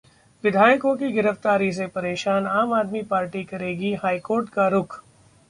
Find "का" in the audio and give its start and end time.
4.49-4.67